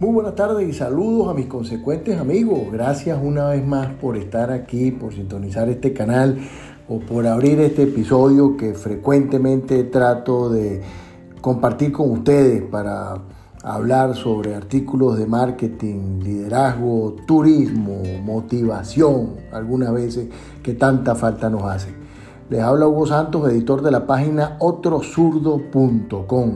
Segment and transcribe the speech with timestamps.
[0.00, 2.72] Muy buenas tardes y saludos a mis consecuentes amigos.
[2.72, 6.38] Gracias una vez más por estar aquí, por sintonizar este canal
[6.88, 10.80] o por abrir este episodio que frecuentemente trato de
[11.42, 13.18] compartir con ustedes para
[13.62, 20.30] hablar sobre artículos de marketing, liderazgo, turismo, motivación, algunas veces
[20.62, 21.94] que tanta falta nos hace.
[22.48, 26.52] Les habla Hugo Santos, editor de la página otrosurdo.com.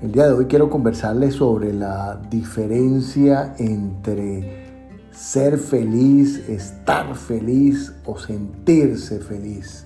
[0.00, 8.16] El día de hoy quiero conversarles sobre la diferencia entre ser feliz, estar feliz o
[8.16, 9.84] sentirse feliz.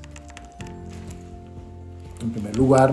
[2.20, 2.92] En primer lugar,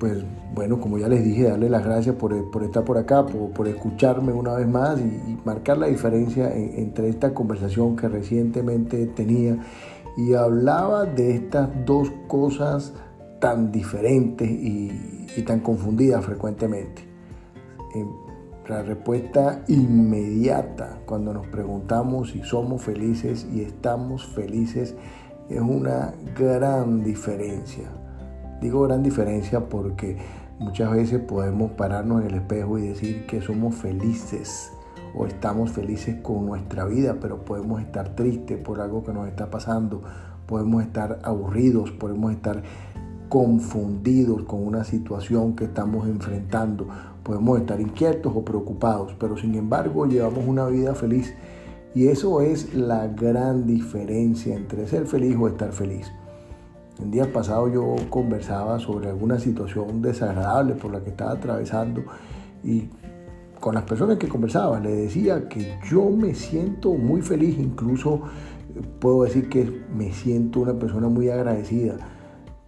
[0.00, 2.34] pues bueno, como ya les dije, darle las gracias por,
[2.64, 7.94] estar por acá, por, escucharme una vez más y, marcar la diferencia entre esta conversación
[7.94, 9.56] que recientemente tenía
[10.16, 12.92] y hablaba de estas dos cosas
[13.38, 17.02] tan diferentes y, y tan confundida frecuentemente.
[17.94, 18.06] Eh,
[18.68, 24.94] la respuesta inmediata cuando nos preguntamos si somos felices y estamos felices
[25.48, 27.90] es una gran diferencia.
[28.60, 30.16] Digo gran diferencia porque
[30.60, 34.72] muchas veces podemos pararnos en el espejo y decir que somos felices
[35.14, 39.50] o estamos felices con nuestra vida, pero podemos estar tristes por algo que nos está
[39.50, 40.02] pasando,
[40.46, 42.62] podemos estar aburridos, podemos estar
[43.32, 46.86] confundidos con una situación que estamos enfrentando.
[47.22, 51.32] Podemos estar inquietos o preocupados, pero sin embargo llevamos una vida feliz.
[51.94, 56.12] Y eso es la gran diferencia entre ser feliz o estar feliz.
[57.02, 62.02] El día pasado yo conversaba sobre alguna situación desagradable por la que estaba atravesando
[62.62, 62.90] y
[63.58, 68.20] con las personas que conversaba le decía que yo me siento muy feliz, incluso
[69.00, 71.96] puedo decir que me siento una persona muy agradecida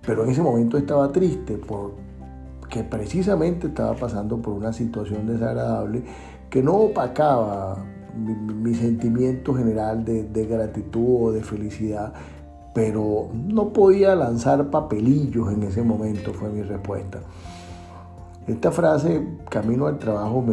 [0.06, 6.02] pero en ese momento estaba triste porque precisamente estaba pasando por una situación desagradable
[6.50, 7.84] que no opacaba
[8.16, 12.12] mi, sentimiento general de, de gratitud o de felicidad,
[12.72, 17.20] pero no podía lanzar papelillos en ese momento, fue mi respuesta.
[18.46, 20.44] Esta frase, camino al trabajo,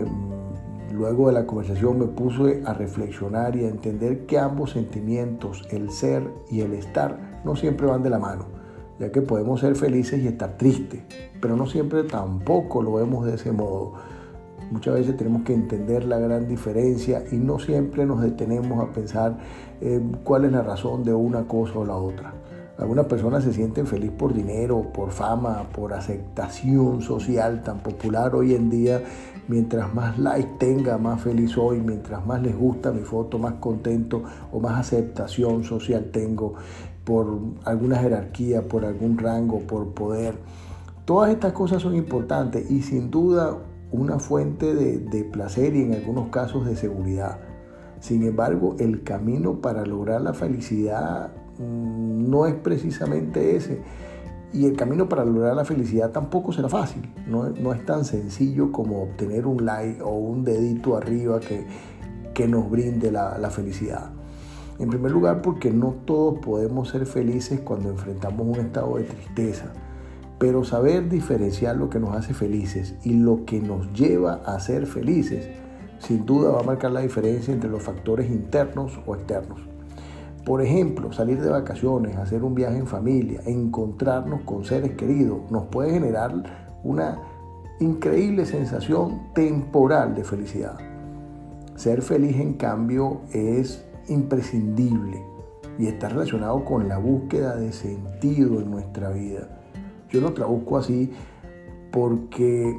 [0.92, 5.92] luego de la conversación me puse a reflexionar y a entender que ambos sentimientos, el
[5.92, 8.61] ser y el estar, no siempre van de la mano
[9.02, 11.02] ya que podemos ser felices y estar tristes,
[11.42, 13.94] pero no siempre tampoco lo vemos de ese modo.
[14.70, 19.40] Muchas veces tenemos que entender la gran diferencia y no siempre nos detenemos a pensar
[20.24, 22.36] cuál es la razón de una cosa o la otra.
[22.78, 28.54] Algunas personas se sienten felices por dinero, por fama, por aceptación social tan popular hoy
[28.54, 29.02] en día.
[29.48, 31.80] Mientras más likes tenga, más feliz soy.
[31.82, 36.54] Mientras más les gusta mi foto, más contento o más aceptación social tengo
[37.12, 40.36] por alguna jerarquía, por algún rango, por poder.
[41.04, 43.58] Todas estas cosas son importantes y sin duda
[43.92, 47.40] una fuente de, placer y en algunos casos de seguridad.
[48.00, 53.82] Sin embargo, el camino para lograr la felicidad mm, no es precisamente ese.
[54.54, 57.14] Y el camino para lograr la felicidad tampoco será fácil.
[57.28, 61.68] No, es tan sencillo como obtener un like o un dedito arriba que,
[62.48, 64.21] nos brinde la felicidad.
[64.82, 69.72] En primer lugar, porque no todos podemos ser felices cuando enfrentamos un estado de tristeza,
[70.40, 74.88] pero saber diferenciar lo que nos hace felices y lo que nos lleva a ser
[74.88, 75.48] felices,
[76.00, 79.62] sin duda va a marcar la diferencia entre los factores internos o externos.
[80.44, 85.66] Por ejemplo, salir de vacaciones, hacer un viaje en familia, encontrarnos con seres queridos, nos
[85.66, 86.34] puede generar
[86.84, 87.20] una
[87.80, 90.80] increíble sensación temporal de felicidad.
[91.76, 95.24] Ser feliz, en cambio, es imprescindible
[95.78, 99.62] y está relacionado con la búsqueda de sentido en nuestra vida.
[100.10, 101.12] Yo lo traduzco así
[101.92, 102.78] porque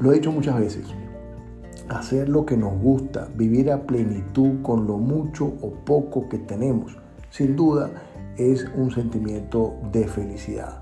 [0.00, 0.86] lo he dicho muchas veces.
[1.88, 6.96] Hacer lo que nos gusta, vivir a plenitud con lo mucho o poco que tenemos,
[7.30, 7.90] sin duda
[8.36, 10.80] es un sentimiento de felicidad.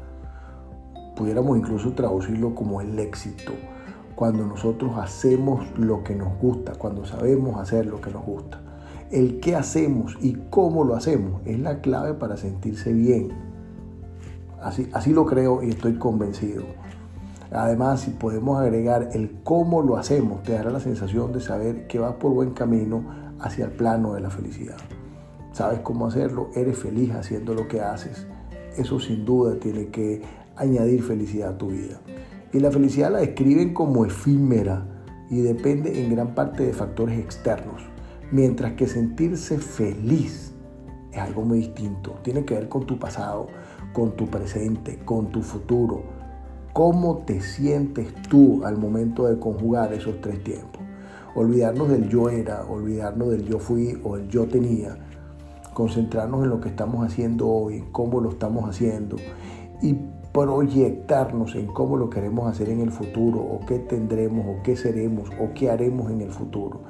[1.16, 3.52] Pudiéramos incluso traducirlo como el éxito,
[4.14, 8.60] cuando nosotros hacemos lo que nos gusta, cuando sabemos hacer lo que nos gusta.
[9.10, 13.30] El qué hacemos y cómo lo hacemos es la clave para sentirse bien.
[14.62, 16.62] Así, así lo creo y estoy convencido.
[17.50, 21.98] Además, si podemos agregar el cómo lo hacemos, te dará la sensación de saber que
[21.98, 23.02] vas por buen camino
[23.40, 24.76] hacia el plano de la felicidad.
[25.52, 28.28] Sabes cómo hacerlo, eres feliz haciendo lo que haces.
[28.76, 30.22] Eso sin duda tiene que
[30.54, 32.00] añadir felicidad a tu vida.
[32.52, 34.86] Y la felicidad la describen como efímera
[35.28, 37.89] y depende en gran parte de factores externos.
[38.32, 40.52] Mientras que sentirse feliz
[41.12, 42.18] es algo muy distinto.
[42.22, 43.48] Tiene que ver con tu pasado,
[43.92, 46.02] con tu presente, con tu futuro.
[46.72, 50.80] ¿Cómo te sientes tú al momento de conjugar esos tres tiempos?
[51.34, 54.96] Olvidarnos del yo era, olvidarnos del yo fui o el yo tenía.
[55.74, 59.16] Concentrarnos en lo que estamos haciendo hoy, en cómo lo estamos haciendo
[59.82, 59.96] y
[60.32, 65.28] proyectarnos en cómo lo queremos hacer en el futuro o qué tendremos o qué seremos
[65.40, 66.82] o qué haremos en el futuro.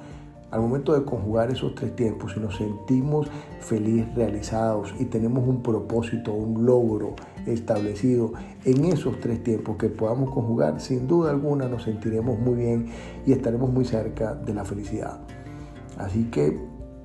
[0.50, 3.29] Al momento de conjugar esos tres tiempos, si nos sentimos
[3.61, 7.14] felices, realizados y tenemos un propósito, un logro
[7.47, 8.32] establecido
[8.64, 12.87] en esos tres tiempos que podamos conjugar, sin duda alguna nos sentiremos muy bien
[13.25, 15.20] y estaremos muy cerca de la felicidad.
[15.99, 16.58] Así que,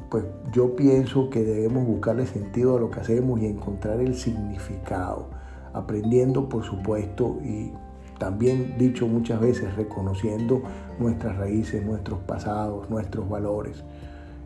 [0.09, 5.29] pues yo pienso que debemos buscarle sentido a lo que hacemos y encontrar el significado,
[5.71, 7.73] aprendiendo por supuesto y
[8.17, 10.61] también dicho muchas veces, reconociendo
[10.99, 13.83] nuestras raíces, nuestros pasados, nuestros valores,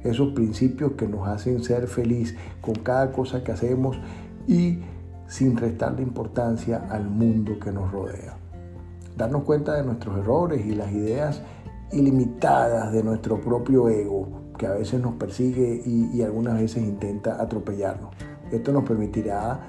[0.04, 4.00] esos principios que nos hacen ser feliz con cada cosa que hacemos
[4.48, 4.80] y
[5.28, 8.38] sin restarle importancia al mundo que nos rodea.
[9.16, 11.42] Darnos cuenta de nuestros errores y las ideas
[11.92, 14.28] ilimitadas de nuestro propio ego,
[14.58, 18.12] que a veces nos persigue y, y algunas veces intenta atropellarnos.
[18.52, 19.60] Esto nos permitirá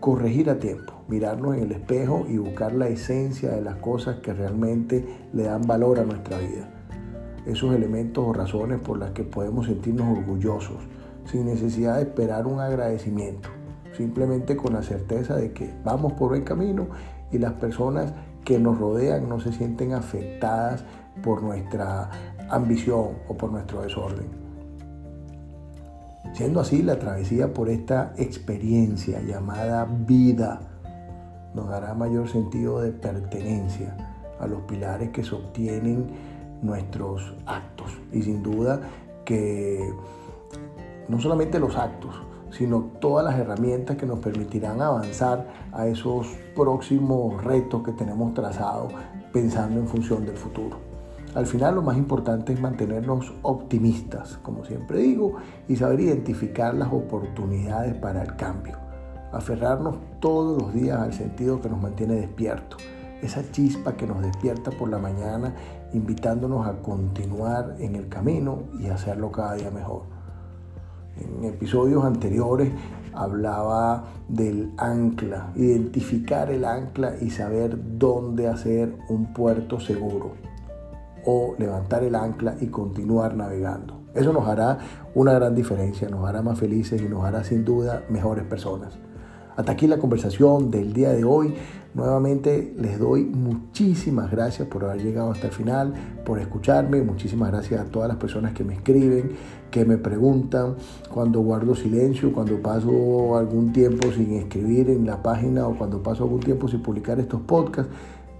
[0.00, 4.32] corregir a tiempo, mirarnos en el espejo y buscar la esencia de las cosas que
[4.32, 6.68] realmente le dan valor a nuestra vida.
[7.46, 10.78] Esos elementos o razones por las que podemos sentirnos orgullosos,
[11.26, 13.50] sin necesidad de esperar un agradecimiento,
[13.96, 16.88] simplemente con la certeza de que vamos por buen camino
[17.30, 18.12] y las personas
[18.44, 20.84] que nos rodean no se sienten afectadas
[21.22, 22.10] por nuestra
[22.50, 24.44] ambición o por nuestro desorden.
[26.32, 30.73] Siendo así, la travesía por esta experiencia llamada vida
[31.54, 33.96] nos dará mayor sentido de pertenencia
[34.40, 36.06] a los pilares que sostienen
[36.62, 37.88] nuestros actos.
[38.12, 38.80] Y sin duda
[39.24, 39.92] que
[41.08, 42.14] no solamente los actos,
[42.50, 48.92] sino todas las herramientas que nos permitirán avanzar a esos próximos retos que tenemos trazados
[49.32, 50.78] pensando en función del futuro.
[51.34, 55.34] Al final lo más importante es mantenernos optimistas, como siempre digo,
[55.66, 58.83] y saber identificar las oportunidades para el cambio.
[59.34, 62.80] Aferrarnos todos los días al sentido que nos mantiene despiertos.
[63.20, 65.54] Esa chispa que nos despierta por la mañana,
[65.92, 70.02] invitándonos a continuar en el camino y hacerlo cada día mejor.
[71.16, 72.70] En episodios anteriores
[73.12, 80.32] hablaba del ancla, identificar el ancla y saber dónde hacer un puerto seguro
[81.24, 84.02] o levantar el ancla y continuar navegando.
[84.14, 84.78] Eso nos hará
[85.14, 88.98] una gran diferencia, nos hará más felices y nos hará sin duda mejores personas.
[89.56, 91.54] Hasta aquí la conversación del día de hoy.
[91.94, 97.02] Nuevamente les doy muchísimas gracias por haber llegado hasta el final, por escucharme.
[97.02, 99.30] Muchísimas gracias a todas las personas que me escriben,
[99.70, 100.74] que me preguntan
[101.08, 106.24] cuando guardo silencio, cuando paso algún tiempo sin escribir en la página o cuando paso
[106.24, 107.92] algún tiempo sin publicar estos podcasts.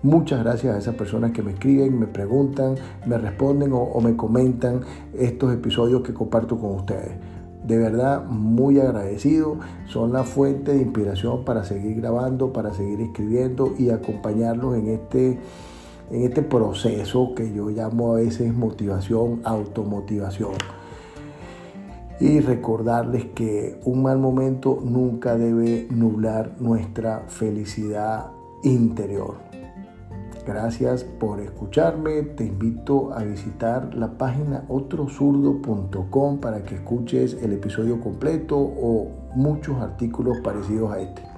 [0.02, 2.74] Muchas gracias a esas personas que me escriben, me preguntan,
[3.06, 4.80] me responden o, me comentan
[5.16, 7.12] estos episodios que comparto con ustedes.
[7.64, 9.56] De verdad, muy agradecido.
[9.86, 15.38] Son la fuente de inspiración para seguir grabando, para seguir escribiendo y acompañarlos en este,
[16.10, 20.52] en este proceso que yo llamo a veces motivación, automotivación.
[22.20, 28.30] Y recordarles que un mal momento nunca debe nublar nuestra felicidad
[28.62, 29.53] interior.
[30.46, 32.22] Gracias por escucharme.
[32.22, 39.80] Te invito a visitar la página otrozurdo.com para que escuches el episodio completo o muchos
[39.80, 41.33] artículos parecidos a este.